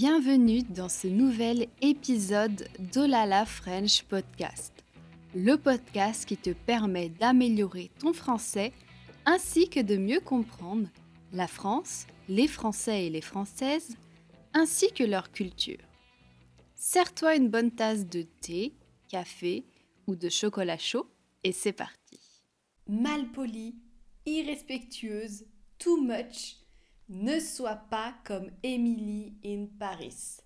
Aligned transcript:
Bienvenue 0.00 0.62
dans 0.62 0.88
ce 0.88 1.08
nouvel 1.08 1.66
épisode 1.82 2.68
d'Olala 2.94 3.44
French 3.44 4.04
Podcast, 4.04 4.72
le 5.34 5.56
podcast 5.56 6.24
qui 6.24 6.36
te 6.36 6.50
permet 6.50 7.08
d'améliorer 7.08 7.90
ton 7.98 8.12
français 8.12 8.72
ainsi 9.26 9.68
que 9.68 9.80
de 9.80 9.96
mieux 9.96 10.20
comprendre 10.20 10.86
la 11.32 11.48
France, 11.48 12.06
les 12.28 12.46
Français 12.46 13.06
et 13.06 13.10
les 13.10 13.20
Françaises, 13.20 13.96
ainsi 14.54 14.92
que 14.92 15.02
leur 15.02 15.32
culture. 15.32 15.82
Sers-toi 16.76 17.34
une 17.34 17.48
bonne 17.48 17.72
tasse 17.72 18.06
de 18.06 18.22
thé, 18.22 18.74
café 19.08 19.64
ou 20.06 20.14
de 20.14 20.28
chocolat 20.28 20.78
chaud 20.78 21.10
et 21.42 21.50
c'est 21.50 21.72
parti. 21.72 22.20
Malpolie, 22.86 23.74
irrespectueuse, 24.26 25.44
too 25.76 26.00
much, 26.00 26.54
ne 27.08 27.40
sois 27.40 27.76
pas 27.76 28.14
comme 28.24 28.50
Emily 28.62 29.34
in 29.44 29.66
Paris. 29.78 30.38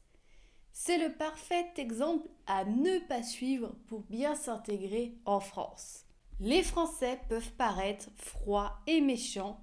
C'est 0.72 0.98
le 0.98 1.12
parfait 1.14 1.72
exemple 1.76 2.28
à 2.46 2.64
ne 2.64 2.98
pas 3.06 3.22
suivre 3.22 3.74
pour 3.86 4.02
bien 4.02 4.34
s'intégrer 4.34 5.14
en 5.24 5.40
France. 5.40 6.06
Les 6.40 6.62
Français 6.62 7.20
peuvent 7.28 7.52
paraître 7.52 8.08
froids 8.16 8.80
et 8.86 9.00
méchants, 9.00 9.60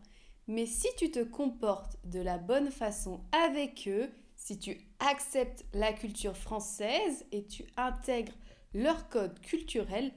mais 0.48 0.66
si 0.66 0.88
tu 0.98 1.12
te 1.12 1.24
comportes 1.24 1.98
de 2.06 2.20
la 2.20 2.38
bonne 2.38 2.72
façon 2.72 3.22
avec 3.32 3.88
eux, 3.88 4.10
si 4.36 4.58
tu 4.58 4.80
acceptes 5.00 5.66
la 5.74 5.94
culture 5.94 6.38
française 6.38 7.26
et 7.32 7.46
tu 7.46 7.66
intègres 7.76 8.36
leur 8.74 9.10
code 9.10 9.40
culturel, 9.42 10.14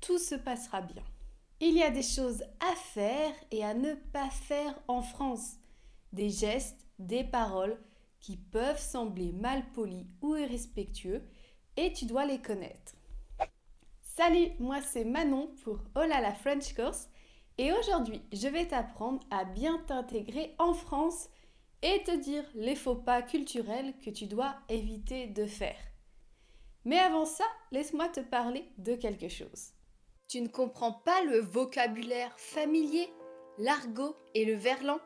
tout 0.00 0.18
se 0.18 0.34
passera 0.34 0.82
bien. 0.82 1.04
Il 1.60 1.76
y 1.76 1.82
a 1.82 1.90
des 1.90 2.02
choses 2.02 2.42
à 2.60 2.74
faire 2.74 3.32
et 3.50 3.64
à 3.64 3.74
ne 3.74 3.94
pas 3.94 4.30
faire 4.30 4.74
en 4.88 5.02
France. 5.02 5.58
Des 6.12 6.28
gestes, 6.28 6.86
des 6.98 7.24
paroles 7.24 7.78
qui 8.20 8.36
peuvent 8.36 8.80
sembler 8.80 9.32
mal 9.32 9.64
polis 9.72 10.06
ou 10.20 10.36
irrespectueux 10.36 11.22
et 11.76 11.92
tu 11.92 12.04
dois 12.04 12.26
les 12.26 12.40
connaître. 12.40 12.92
Salut, 14.02 14.50
moi 14.58 14.82
c'est 14.82 15.04
Manon 15.04 15.48
pour 15.64 15.78
Hola 15.94 16.20
la 16.20 16.34
French 16.34 16.74
Course 16.74 17.08
et 17.56 17.72
aujourd'hui 17.72 18.22
je 18.32 18.46
vais 18.46 18.66
t'apprendre 18.66 19.20
à 19.30 19.44
bien 19.44 19.78
t'intégrer 19.86 20.54
en 20.58 20.74
France 20.74 21.28
et 21.82 22.02
te 22.04 22.14
dire 22.14 22.44
les 22.54 22.76
faux 22.76 22.94
pas 22.94 23.22
culturels 23.22 23.94
que 24.04 24.10
tu 24.10 24.26
dois 24.26 24.54
éviter 24.68 25.28
de 25.28 25.46
faire. 25.46 25.80
Mais 26.84 26.98
avant 26.98 27.24
ça, 27.24 27.44
laisse-moi 27.70 28.08
te 28.08 28.20
parler 28.20 28.68
de 28.78 28.94
quelque 28.94 29.28
chose. 29.28 29.70
Tu 30.28 30.40
ne 30.40 30.48
comprends 30.48 30.92
pas 30.92 31.24
le 31.24 31.38
vocabulaire 31.38 32.38
familier, 32.38 33.08
l'argot 33.58 34.16
et 34.34 34.44
le 34.44 34.54
verlan? 34.54 34.98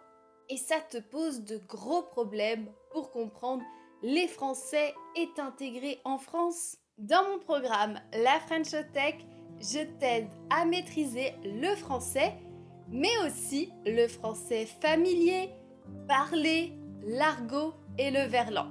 Et 0.49 0.57
ça 0.57 0.77
te 0.81 0.99
pose 0.99 1.45
de 1.45 1.59
gros 1.69 2.03
problèmes 2.03 2.69
pour 2.91 3.11
comprendre 3.11 3.63
les 4.03 4.29
Français 4.29 4.95
et 5.17 5.29
t'intégrer 5.35 6.01
en 6.05 6.19
France. 6.19 6.77
Dans 6.99 7.25
mon 7.31 7.39
programme 7.39 8.01
La 8.13 8.41
French 8.41 8.71
Tech, 8.93 9.17
je 9.61 9.85
t'aide 9.99 10.29
à 10.51 10.65
maîtriser 10.65 11.35
le 11.45 11.75
français, 11.77 12.35
mais 12.89 13.17
aussi 13.27 13.73
le 13.85 14.07
français 14.07 14.67
familier, 14.81 15.51
parler, 16.09 16.73
l'argot 17.05 17.75
et 17.99 18.11
le 18.11 18.27
verlan. 18.29 18.69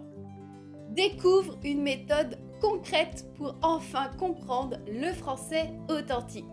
Découvre 0.90 1.58
une 1.64 1.82
méthode 1.82 2.38
concrète 2.62 3.26
pour 3.36 3.56
enfin 3.62 4.10
comprendre 4.18 4.78
le 4.88 5.12
français 5.14 5.72
authentique. 5.90 6.46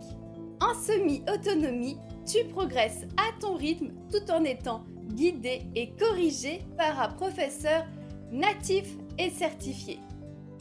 En 0.61 0.73
semi-autonomie, 0.73 1.97
tu 2.25 2.43
progresses 2.45 3.05
à 3.17 3.39
ton 3.39 3.55
rythme 3.55 3.91
tout 4.11 4.31
en 4.31 4.43
étant 4.43 4.83
guidé 5.13 5.61
et 5.75 5.91
corrigé 5.91 6.65
par 6.77 6.99
un 6.99 7.09
professeur 7.09 7.85
natif 8.31 8.87
et 9.17 9.29
certifié. 9.29 9.99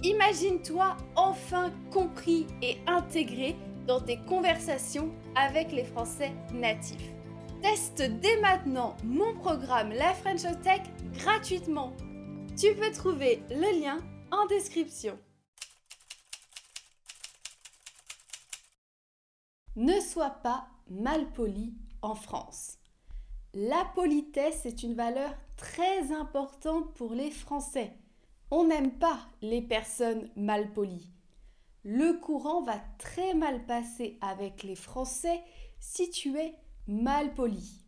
Imagine-toi 0.02 0.96
enfin 1.16 1.72
compris 1.90 2.46
et 2.60 2.76
intégré 2.86 3.56
dans 3.86 4.00
tes 4.00 4.18
conversations 4.18 5.12
avec 5.36 5.72
les 5.72 5.84
Français 5.84 6.32
natifs. 6.52 7.12
Teste 7.62 8.02
dès 8.20 8.40
maintenant 8.40 8.96
mon 9.04 9.34
programme 9.34 9.92
La 9.92 10.12
French 10.14 10.42
Tech 10.62 10.82
gratuitement. 11.12 11.92
Tu 12.58 12.74
peux 12.74 12.90
trouver 12.90 13.42
le 13.50 13.80
lien 13.80 13.98
en 14.32 14.46
description. 14.46 15.18
Ne 19.76 20.00
sois 20.00 20.30
pas 20.42 20.66
mal 20.90 21.30
poli 21.32 21.72
en 22.02 22.14
France. 22.14 22.81
La 23.54 23.84
politesse 23.94 24.64
est 24.64 24.82
une 24.82 24.94
valeur 24.94 25.34
très 25.58 26.10
importante 26.10 26.94
pour 26.94 27.12
les 27.12 27.30
Français. 27.30 27.92
On 28.50 28.64
n'aime 28.64 28.92
pas 28.92 29.18
les 29.42 29.60
personnes 29.60 30.30
mal 30.36 30.72
polies. 30.72 31.10
Le 31.84 32.14
courant 32.14 32.62
va 32.62 32.80
très 32.96 33.34
mal 33.34 33.66
passer 33.66 34.16
avec 34.22 34.62
les 34.62 34.74
Français 34.74 35.42
si 35.80 36.08
tu 36.08 36.38
es 36.38 36.54
mal 36.86 37.34
poli. 37.34 37.84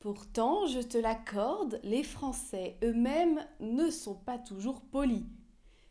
Pourtant, 0.00 0.66
je 0.66 0.80
te 0.80 0.96
l'accorde, 0.96 1.78
les 1.82 2.02
Français 2.02 2.78
eux-mêmes 2.82 3.46
ne 3.60 3.90
sont 3.90 4.14
pas 4.14 4.38
toujours 4.38 4.80
polis. 4.80 5.26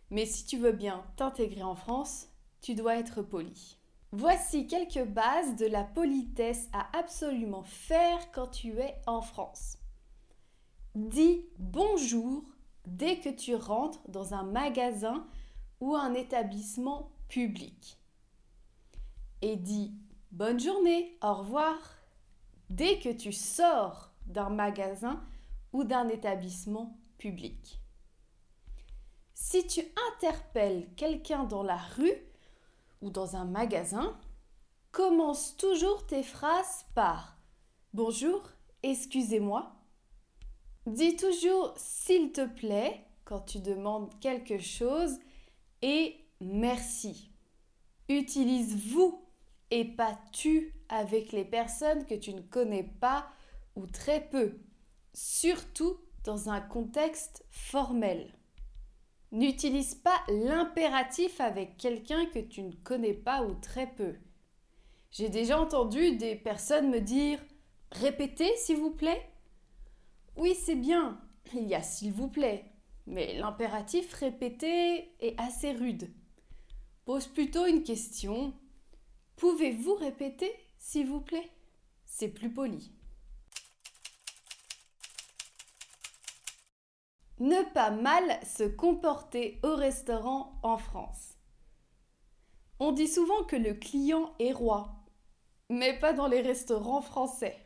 Mais 0.09 0.25
si 0.25 0.47
tu 0.47 0.57
veux 0.57 0.71
bien 0.71 1.05
t'intégrer 1.15 1.61
en 1.61 1.75
France, 1.75 2.27
tu 2.59 2.73
dois 2.73 2.95
être 2.95 3.21
poli. 3.21 3.77
Voici 4.15 4.67
quelques 4.67 5.07
bases 5.07 5.55
de 5.55 5.65
la 5.65 5.83
politesse 5.83 6.69
à 6.71 6.85
absolument 6.95 7.63
faire 7.63 8.31
quand 8.31 8.45
tu 8.45 8.77
es 8.77 9.01
en 9.07 9.21
France. 9.21 9.79
Dis 10.93 11.47
bonjour 11.57 12.43
dès 12.85 13.17
que 13.17 13.29
tu 13.29 13.55
rentres 13.55 14.07
dans 14.09 14.35
un 14.35 14.43
magasin 14.43 15.25
ou 15.79 15.95
un 15.95 16.13
établissement 16.13 17.09
public. 17.27 17.97
Et 19.41 19.55
dis 19.55 19.95
bonne 20.31 20.59
journée, 20.59 21.17
au 21.23 21.33
revoir 21.33 21.79
dès 22.69 22.99
que 22.99 23.09
tu 23.09 23.33
sors 23.33 24.13
d'un 24.27 24.49
magasin 24.49 25.23
ou 25.71 25.85
d'un 25.85 26.07
établissement 26.07 26.99
public. 27.17 27.81
Si 29.33 29.65
tu 29.65 29.81
interpelles 30.11 30.87
quelqu'un 30.95 31.45
dans 31.45 31.63
la 31.63 31.77
rue, 31.77 32.13
dans 33.09 33.35
un 33.35 33.45
magasin, 33.45 34.17
commence 34.91 35.55
toujours 35.57 36.05
tes 36.05 36.23
phrases 36.23 36.85
par 36.95 37.37
Bonjour, 37.93 38.41
excusez-moi. 38.81 39.71
Dis 40.87 41.15
toujours 41.15 41.73
s'il 41.77 42.31
te 42.31 42.45
plaît 42.45 43.05
quand 43.23 43.41
tu 43.41 43.59
demandes 43.59 44.17
quelque 44.19 44.57
chose 44.59 45.19
et 45.81 46.15
merci. 46.41 47.31
Utilise 48.09 48.75
vous 48.91 49.23
et 49.71 49.85
pas 49.85 50.19
tu 50.31 50.73
avec 50.89 51.31
les 51.31 51.45
personnes 51.45 52.05
que 52.05 52.15
tu 52.15 52.33
ne 52.33 52.41
connais 52.41 52.83
pas 52.83 53.27
ou 53.75 53.87
très 53.87 54.21
peu, 54.29 54.59
surtout 55.13 55.97
dans 56.23 56.49
un 56.49 56.61
contexte 56.61 57.45
formel. 57.49 58.31
N'utilise 59.33 59.95
pas 59.95 60.23
l'impératif 60.27 61.41
avec 61.41 61.77
quelqu'un 61.77 62.27
que 62.27 62.37
tu 62.37 62.61
ne 62.61 62.71
connais 62.71 63.15
pas 63.15 63.43
ou 63.43 63.55
très 63.55 63.87
peu. 63.87 64.13
J'ai 65.09 65.27
déjà 65.27 65.59
entendu 65.59 66.17
des 66.17 66.35
personnes 66.35 66.91
me 66.91 67.01
dire 67.01 67.39
Répétez 67.91 68.55
s'il 68.57 68.77
vous 68.77 68.91
plaît. 68.91 69.27
Oui, 70.37 70.53
c'est 70.53 70.75
bien, 70.75 71.19
il 71.55 71.67
y 71.67 71.73
a 71.73 71.81
s'il 71.81 72.13
vous 72.13 72.27
plaît, 72.27 72.65
mais 73.07 73.33
l'impératif 73.33 74.13
répété 74.13 75.11
est 75.19 75.39
assez 75.39 75.71
rude. 75.71 76.13
Pose 77.03 77.25
plutôt 77.25 77.65
une 77.65 77.81
question. 77.81 78.53
Pouvez-vous 79.37 79.95
répéter 79.95 80.51
s'il 80.77 81.07
vous 81.07 81.21
plaît? 81.21 81.49
C'est 82.05 82.29
plus 82.29 82.53
poli. 82.53 82.91
Ne 87.43 87.61
pas 87.73 87.91
mal 87.91 88.39
se 88.45 88.63
comporter 88.63 89.59
au 89.63 89.75
restaurant 89.75 90.57
en 90.63 90.77
France. 90.77 91.37
On 92.79 92.93
dit 92.93 93.09
souvent 93.09 93.43
que 93.43 93.57
le 93.57 93.73
client 93.73 94.33
est 94.39 94.53
roi, 94.53 94.95
mais 95.69 95.99
pas 95.99 96.13
dans 96.13 96.27
les 96.27 96.39
restaurants 96.39 97.01
français. 97.01 97.57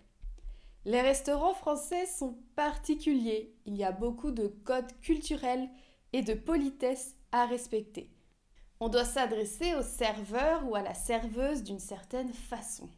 Les 0.85 1.01
restaurants 1.01 1.53
français 1.53 2.07
sont 2.07 2.39
particuliers, 2.55 3.55
il 3.67 3.75
y 3.75 3.83
a 3.83 3.91
beaucoup 3.91 4.31
de 4.31 4.47
codes 4.47 4.99
culturels 5.01 5.69
et 6.11 6.23
de 6.23 6.33
politesse 6.33 7.15
à 7.31 7.45
respecter. 7.45 8.09
On 8.79 8.89
doit 8.89 9.05
s'adresser 9.05 9.75
au 9.75 9.83
serveur 9.83 10.67
ou 10.67 10.73
à 10.73 10.81
la 10.81 10.95
serveuse 10.95 11.61
d'une 11.61 11.77
certaine 11.77 12.33
façon. 12.33 12.89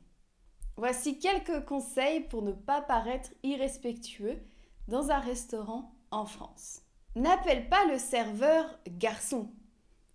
Voici 0.78 1.20
quelques 1.20 1.66
conseils 1.66 2.22
pour 2.22 2.42
ne 2.42 2.54
pas 2.54 2.80
paraître 2.80 3.32
irrespectueux 3.44 4.40
dans 4.88 5.12
un 5.12 5.20
restaurant 5.20 5.99
France. 6.26 6.82
N'appelle 7.16 7.70
pas 7.70 7.86
le 7.86 7.98
serveur 7.98 8.80
garçon. 8.88 9.52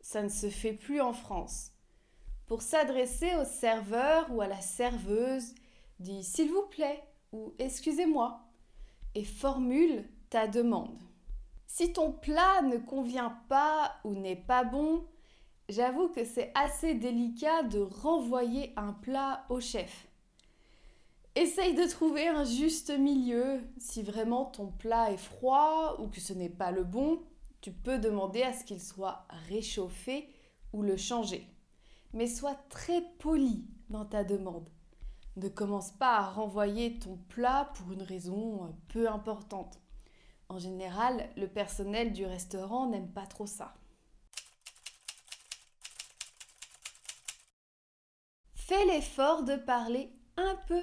Ça 0.01 0.23
ne 0.23 0.29
se 0.29 0.49
fait 0.49 0.73
plus 0.73 1.01
en 1.01 1.13
France. 1.13 1.73
Pour 2.47 2.63
s'adresser 2.63 3.35
au 3.37 3.45
serveur 3.45 4.31
ou 4.31 4.41
à 4.41 4.47
la 4.47 4.61
serveuse, 4.61 5.55
dis 5.99 6.23
s'il 6.23 6.51
vous 6.51 6.67
plaît 6.71 7.03
ou 7.33 7.55
excusez-moi 7.59 8.41
et 9.15 9.25
formule 9.25 10.09
ta 10.31 10.47
demande. 10.47 10.99
Si 11.67 11.93
ton 11.93 12.13
plat 12.13 12.63
ne 12.63 12.77
convient 12.77 13.39
pas 13.49 13.97
ou 14.05 14.15
n'est 14.15 14.37
pas 14.37 14.65
bon, 14.65 15.05
j'avoue 15.69 16.09
que 16.09 16.25
c'est 16.25 16.53
assez 16.55 16.95
délicat 16.95 17.63
de 17.65 17.81
renvoyer 17.81 18.73
un 18.77 18.93
plat 18.93 19.45
au 19.49 19.61
chef. 19.61 20.07
Essaye 21.37 21.75
de 21.75 21.89
trouver 21.89 22.29
un 22.29 22.45
juste 22.45 22.91
milieu. 22.97 23.61
Si 23.79 24.03
vraiment 24.05 24.45
ton 24.45 24.69
plat 24.69 25.11
est 25.11 25.17
froid 25.17 25.97
ou 25.99 26.09
que 26.09 26.21
ce 26.21 26.33
n'est 26.33 26.49
pas 26.49 26.71
le 26.71 26.85
bon, 26.85 27.23
tu 27.61 27.73
peux 27.73 27.99
demander 27.99 28.43
à 28.43 28.53
ce 28.53 28.65
qu'il 28.65 28.81
soit 28.81 29.27
réchauffé 29.49 30.29
ou 30.73 30.83
le 30.83 30.97
changer. 30.97 31.49
Mais 32.13 32.29
sois 32.29 32.55
très 32.69 33.03
poli 33.19 33.67
dans 33.91 34.05
ta 34.05 34.23
demande. 34.23 34.71
Ne 35.37 35.49
commence 35.49 35.91
pas 35.91 36.19
à 36.19 36.31
renvoyer 36.31 37.01
ton 37.01 37.17
plat 37.29 37.73
pour 37.75 37.91
une 37.91 38.03
raison 38.03 38.73
peu 38.87 39.09
importante. 39.09 39.81
En 40.49 40.59
général, 40.59 41.29
le 41.37 41.49
personnel 41.49 42.13
du 42.13 42.25
restaurant 42.25 42.87
n'aime 42.87 43.11
pas 43.11 43.27
trop 43.27 43.47
ça. 43.47 43.75
Fais 48.55 48.85
l'effort 48.87 49.43
de 49.43 49.57
parler 49.57 50.13
un 50.37 50.57
peu 50.69 50.83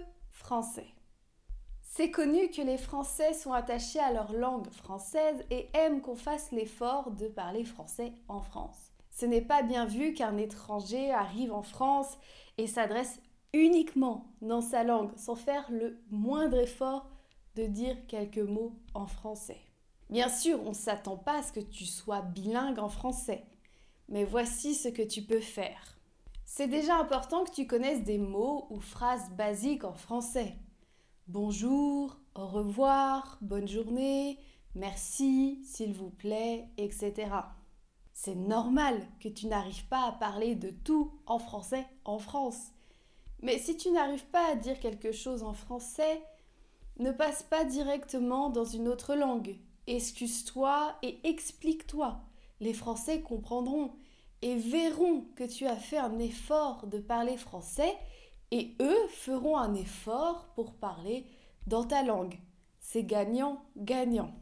C'est 1.81 2.11
connu 2.11 2.49
que 2.49 2.61
les 2.61 2.77
Français 2.77 3.33
sont 3.33 3.53
attachés 3.53 3.99
à 3.99 4.11
leur 4.11 4.33
langue 4.33 4.69
française 4.69 5.45
et 5.49 5.69
aiment 5.73 6.01
qu'on 6.01 6.15
fasse 6.15 6.51
l'effort 6.51 7.11
de 7.11 7.27
parler 7.27 7.63
français 7.63 8.13
en 8.27 8.41
France. 8.41 8.91
Ce 9.11 9.25
n'est 9.25 9.41
pas 9.41 9.61
bien 9.61 9.85
vu 9.85 10.13
qu'un 10.13 10.37
étranger 10.37 11.11
arrive 11.11 11.53
en 11.53 11.61
France 11.61 12.17
et 12.57 12.67
s'adresse 12.67 13.19
uniquement 13.53 14.33
dans 14.41 14.61
sa 14.61 14.83
langue 14.83 15.11
sans 15.17 15.35
faire 15.35 15.69
le 15.71 16.01
moindre 16.09 16.59
effort 16.59 17.09
de 17.55 17.63
dire 17.65 17.95
quelques 18.07 18.37
mots 18.37 18.73
en 18.93 19.07
français. 19.07 19.59
Bien 20.09 20.29
sûr, 20.29 20.59
on 20.65 20.69
ne 20.69 20.75
s'attend 20.75 21.17
pas 21.17 21.39
à 21.39 21.43
ce 21.43 21.53
que 21.53 21.59
tu 21.59 21.85
sois 21.85 22.21
bilingue 22.21 22.79
en 22.79 22.89
français, 22.89 23.45
mais 24.09 24.25
voici 24.25 24.75
ce 24.75 24.89
que 24.89 25.01
tu 25.01 25.21
peux 25.21 25.39
faire. 25.39 26.00
C'est 26.53 26.67
déjà 26.67 26.97
important 26.97 27.45
que 27.45 27.51
tu 27.51 27.65
connaisses 27.65 28.03
des 28.03 28.17
mots 28.17 28.67
ou 28.71 28.81
phrases 28.81 29.29
basiques 29.37 29.85
en 29.85 29.93
français. 29.93 30.57
Bonjour, 31.29 32.17
au 32.35 32.45
revoir, 32.45 33.37
bonne 33.39 33.69
journée, 33.69 34.37
merci, 34.75 35.63
s'il 35.63 35.93
vous 35.93 36.09
plaît, 36.09 36.67
etc. 36.75 37.31
C'est 38.11 38.35
normal 38.35 39.01
que 39.21 39.29
tu 39.29 39.47
n'arrives 39.47 39.87
pas 39.87 40.03
à 40.03 40.11
parler 40.11 40.55
de 40.55 40.71
tout 40.71 41.13
en 41.25 41.39
français 41.39 41.87
en 42.03 42.19
France. 42.19 42.73
Mais 43.41 43.57
si 43.57 43.77
tu 43.77 43.89
n'arrives 43.89 44.27
pas 44.27 44.51
à 44.51 44.55
dire 44.55 44.81
quelque 44.81 45.13
chose 45.13 45.43
en 45.43 45.53
français, 45.53 46.21
ne 46.99 47.11
passe 47.11 47.43
pas 47.43 47.63
directement 47.63 48.49
dans 48.49 48.65
une 48.65 48.89
autre 48.89 49.15
langue. 49.15 49.55
Excuse-toi 49.87 50.97
et 51.01 51.17
explique-toi. 51.23 52.19
Les 52.59 52.73
Français 52.73 53.21
comprendront 53.21 53.93
et 54.41 54.55
verront 54.55 55.25
que 55.35 55.43
tu 55.43 55.67
as 55.67 55.75
fait 55.75 55.97
un 55.97 56.19
effort 56.19 56.87
de 56.87 56.99
parler 56.99 57.37
français 57.37 57.95
et 58.51 58.75
eux 58.81 59.07
feront 59.09 59.57
un 59.57 59.73
effort 59.75 60.47
pour 60.55 60.73
parler 60.73 61.25
dans 61.67 61.83
ta 61.83 62.03
langue. 62.03 62.39
C'est 62.79 63.03
gagnant-gagnant. 63.03 64.33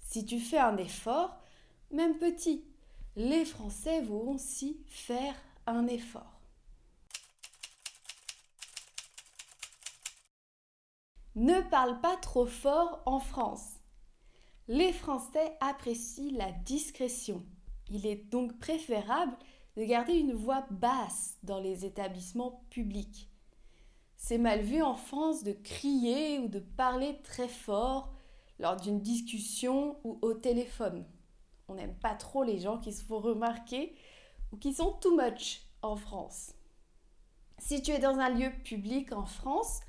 Si 0.00 0.24
tu 0.24 0.38
fais 0.38 0.58
un 0.58 0.76
effort, 0.76 1.36
même 1.90 2.18
petit, 2.18 2.64
les 3.16 3.44
Français 3.44 4.02
vont 4.02 4.32
aussi 4.32 4.84
faire 4.86 5.34
un 5.66 5.86
effort. 5.86 6.40
Ne 11.36 11.60
parle 11.68 12.00
pas 12.00 12.16
trop 12.16 12.46
fort 12.46 13.02
en 13.06 13.18
France. 13.18 13.80
Les 14.68 14.92
Français 14.92 15.56
apprécient 15.60 16.36
la 16.36 16.52
discrétion. 16.52 17.44
Il 17.90 18.06
est 18.06 18.30
donc 18.30 18.58
préférable 18.58 19.36
de 19.76 19.84
garder 19.84 20.14
une 20.14 20.34
voix 20.34 20.66
basse 20.70 21.36
dans 21.42 21.60
les 21.60 21.84
établissements 21.84 22.64
publics. 22.70 23.30
C'est 24.16 24.38
mal 24.38 24.60
vu 24.60 24.82
en 24.82 24.94
France 24.94 25.44
de 25.44 25.52
crier 25.52 26.38
ou 26.38 26.48
de 26.48 26.60
parler 26.60 27.20
très 27.22 27.48
fort 27.48 28.14
lors 28.58 28.76
d'une 28.76 29.00
discussion 29.00 29.98
ou 30.04 30.18
au 30.22 30.34
téléphone. 30.34 31.04
On 31.68 31.74
n'aime 31.74 31.96
pas 31.96 32.14
trop 32.14 32.44
les 32.44 32.58
gens 32.58 32.78
qui 32.78 32.92
se 32.92 33.04
font 33.04 33.18
remarquer 33.18 33.94
ou 34.52 34.56
qui 34.56 34.72
sont 34.72 34.92
too 35.00 35.16
much 35.16 35.62
en 35.82 35.96
France. 35.96 36.54
Si 37.58 37.82
tu 37.82 37.90
es 37.90 37.98
dans 37.98 38.18
un 38.18 38.30
lieu 38.30 38.50
public 38.64 39.12
en 39.12 39.26
France, 39.26 39.80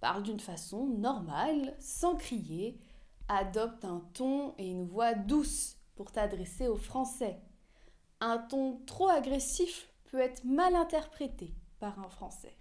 Parle 0.00 0.22
d'une 0.22 0.40
façon 0.40 0.86
normale, 0.86 1.76
sans 1.78 2.16
crier. 2.16 2.80
Adopte 3.28 3.84
un 3.84 4.02
ton 4.14 4.54
et 4.58 4.66
une 4.66 4.86
voix 4.86 5.14
douce 5.14 5.76
pour 6.00 6.12
t'adresser 6.12 6.66
aux 6.66 6.78
Français. 6.78 7.38
Un 8.20 8.38
ton 8.38 8.80
trop 8.86 9.10
agressif 9.10 9.86
peut 10.04 10.18
être 10.18 10.44
mal 10.44 10.74
interprété 10.74 11.52
par 11.78 11.98
un 11.98 12.08
Français. 12.08 12.56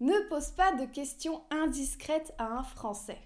Ne 0.00 0.28
pose 0.28 0.50
pas 0.50 0.74
de 0.74 0.84
questions 0.84 1.42
indiscrètes 1.48 2.34
à 2.36 2.48
un 2.48 2.62
Français. 2.62 3.18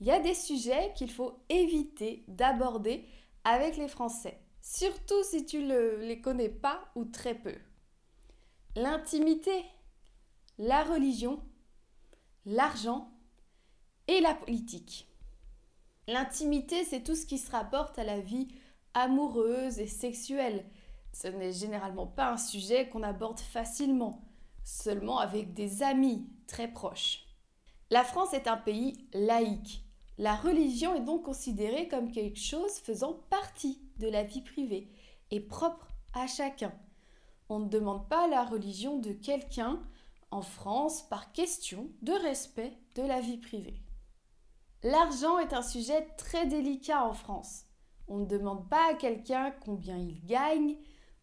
Il 0.00 0.06
y 0.06 0.12
a 0.12 0.18
des 0.18 0.34
sujets 0.34 0.94
qu'il 0.96 1.10
faut 1.10 1.44
éviter 1.50 2.24
d'aborder 2.26 3.06
avec 3.44 3.76
les 3.76 3.88
Français, 3.88 4.40
surtout 4.62 5.22
si 5.24 5.44
tu 5.44 5.62
ne 5.62 5.96
les 5.96 6.22
connais 6.22 6.48
pas 6.48 6.90
ou 6.94 7.04
très 7.04 7.34
peu 7.34 7.54
l'intimité, 8.76 9.62
la 10.56 10.84
religion, 10.84 11.38
l'argent 12.46 13.12
et 14.08 14.20
la 14.20 14.34
politique. 14.34 15.06
L'intimité, 16.08 16.84
c'est 16.84 17.02
tout 17.02 17.14
ce 17.14 17.26
qui 17.26 17.38
se 17.38 17.50
rapporte 17.50 17.98
à 17.98 18.04
la 18.04 18.18
vie 18.18 18.48
amoureuse 18.94 19.78
et 19.78 19.86
sexuelle. 19.86 20.64
Ce 21.12 21.28
n'est 21.28 21.52
généralement 21.52 22.06
pas 22.06 22.32
un 22.32 22.36
sujet 22.38 22.88
qu'on 22.88 23.02
aborde 23.02 23.38
facilement, 23.38 24.24
seulement 24.64 25.18
avec 25.18 25.52
des 25.52 25.82
amis 25.82 26.26
très 26.46 26.68
proches. 26.68 27.26
La 27.90 28.04
France 28.04 28.32
est 28.32 28.48
un 28.48 28.56
pays 28.56 29.06
laïque. 29.12 29.84
La 30.16 30.34
religion 30.34 30.94
est 30.94 31.04
donc 31.04 31.24
considérée 31.24 31.88
comme 31.88 32.10
quelque 32.10 32.40
chose 32.40 32.78
faisant 32.78 33.14
partie 33.30 33.80
de 33.98 34.08
la 34.08 34.24
vie 34.24 34.42
privée 34.42 34.90
et 35.30 35.40
propre 35.40 35.88
à 36.14 36.26
chacun. 36.26 36.72
On 37.48 37.60
ne 37.60 37.68
demande 37.68 38.08
pas 38.08 38.26
la 38.28 38.44
religion 38.44 38.98
de 38.98 39.12
quelqu'un 39.12 39.80
en 40.30 40.42
France 40.42 41.02
par 41.08 41.32
question 41.32 41.90
de 42.02 42.12
respect 42.12 42.72
de 42.94 43.02
la 43.02 43.20
vie 43.20 43.38
privée. 43.38 43.82
L'argent 44.82 45.38
est 45.38 45.52
un 45.52 45.62
sujet 45.62 46.06
très 46.16 46.46
délicat 46.46 47.04
en 47.04 47.12
France. 47.12 47.64
On 48.06 48.18
ne 48.18 48.26
demande 48.26 48.68
pas 48.68 48.90
à 48.90 48.94
quelqu'un 48.94 49.50
combien 49.64 49.96
il 49.96 50.24
gagne 50.24 50.76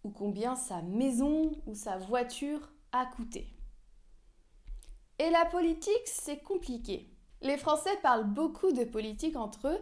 ou 0.04 0.10
combien 0.10 0.56
sa 0.56 0.82
maison 0.82 1.52
ou 1.66 1.74
sa 1.74 1.98
voiture 1.98 2.72
a 2.92 3.06
coûté. 3.06 3.48
Et 5.20 5.30
la 5.30 5.46
politique, 5.46 6.06
c'est 6.06 6.44
compliqué. 6.44 7.10
Les 7.42 7.58
Français 7.58 7.98
parlent 8.02 8.32
beaucoup 8.32 8.72
de 8.74 8.84
politique 8.84 9.38
entre 9.38 9.70
eux, 9.70 9.82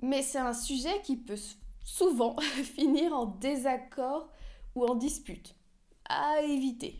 mais 0.00 0.22
c'est 0.22 0.38
un 0.38 0.54
sujet 0.54 1.00
qui 1.02 1.16
peut 1.16 1.38
souvent 1.84 2.36
finir 2.40 3.12
en 3.12 3.26
désaccord 3.26 4.30
ou 4.74 4.86
en 4.86 4.94
dispute 4.94 5.56
à 6.08 6.40
éviter. 6.42 6.98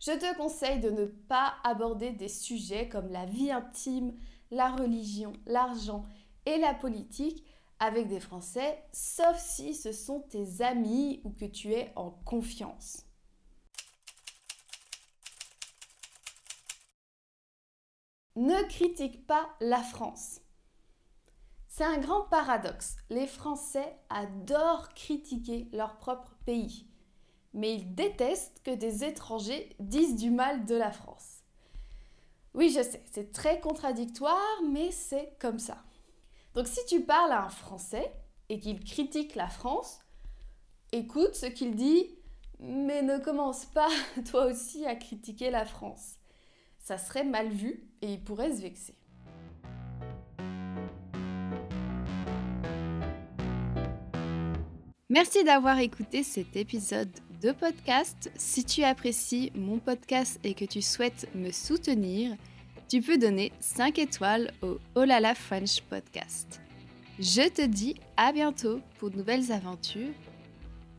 Je 0.00 0.12
te 0.12 0.36
conseille 0.36 0.80
de 0.80 0.90
ne 0.90 1.06
pas 1.06 1.54
aborder 1.64 2.10
des 2.10 2.28
sujets 2.28 2.88
comme 2.88 3.08
la 3.08 3.26
vie 3.26 3.50
intime, 3.50 4.14
la 4.50 4.70
religion, 4.70 5.32
l'argent 5.46 6.04
et 6.46 6.58
la 6.58 6.74
politique 6.74 7.44
avec 7.78 8.08
des 8.08 8.20
Français, 8.20 8.82
sauf 8.92 9.38
si 9.38 9.74
ce 9.74 9.92
sont 9.92 10.20
tes 10.20 10.62
amis 10.62 11.20
ou 11.24 11.30
que 11.30 11.44
tu 11.44 11.72
es 11.72 11.92
en 11.96 12.10
confiance. 12.10 13.04
Ne 18.36 18.62
critique 18.68 19.26
pas 19.26 19.48
la 19.60 19.82
France. 19.82 20.40
C'est 21.68 21.84
un 21.84 21.98
grand 21.98 22.22
paradoxe. 22.22 22.96
Les 23.10 23.26
Français 23.26 23.96
adorent 24.08 24.88
critiquer 24.94 25.68
leur 25.72 25.98
propre 25.98 26.36
pays 26.44 26.88
mais 27.54 27.74
ils 27.74 27.94
détestent 27.94 28.60
que 28.62 28.74
des 28.74 29.04
étrangers 29.04 29.74
disent 29.80 30.16
du 30.16 30.30
mal 30.30 30.64
de 30.64 30.74
la 30.74 30.92
France. 30.92 31.37
Oui, 32.58 32.70
je 32.70 32.82
sais, 32.82 33.00
c'est 33.12 33.30
très 33.30 33.60
contradictoire, 33.60 34.62
mais 34.68 34.90
c'est 34.90 35.36
comme 35.38 35.60
ça. 35.60 35.84
Donc 36.54 36.66
si 36.66 36.84
tu 36.88 37.02
parles 37.02 37.30
à 37.30 37.44
un 37.44 37.50
Français 37.50 38.12
et 38.48 38.58
qu'il 38.58 38.82
critique 38.82 39.36
la 39.36 39.46
France, 39.46 40.00
écoute 40.90 41.36
ce 41.36 41.46
qu'il 41.46 41.76
dit, 41.76 42.18
mais 42.58 43.02
ne 43.02 43.18
commence 43.18 43.64
pas 43.66 43.86
toi 44.32 44.46
aussi 44.46 44.84
à 44.86 44.96
critiquer 44.96 45.52
la 45.52 45.64
France. 45.64 46.16
Ça 46.80 46.98
serait 46.98 47.22
mal 47.22 47.48
vu 47.48 47.88
et 48.02 48.14
il 48.14 48.24
pourrait 48.24 48.50
se 48.50 48.62
vexer. 48.62 48.96
Merci 55.08 55.44
d'avoir 55.44 55.78
écouté 55.78 56.24
cet 56.24 56.56
épisode 56.56 57.12
de 57.40 57.52
podcast. 57.52 58.32
Si 58.36 58.64
tu 58.64 58.82
apprécies 58.82 59.52
mon 59.54 59.78
podcast 59.78 60.40
et 60.42 60.54
que 60.54 60.64
tu 60.64 60.82
souhaites 60.82 61.28
me 61.36 61.52
soutenir, 61.52 62.36
tu 62.88 63.02
peux 63.02 63.18
donner 63.18 63.52
5 63.60 63.98
étoiles 63.98 64.50
au 64.62 64.78
Olala 64.94 65.34
French 65.34 65.82
Podcast. 65.82 66.60
Je 67.18 67.46
te 67.48 67.66
dis 67.66 67.96
à 68.16 68.32
bientôt 68.32 68.80
pour 68.98 69.10
de 69.10 69.16
nouvelles 69.16 69.52
aventures, 69.52 70.14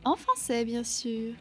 en 0.04 0.14
français 0.14 0.64
bien 0.64 0.84
sûr. 0.84 1.34